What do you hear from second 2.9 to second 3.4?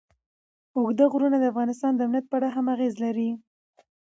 لري.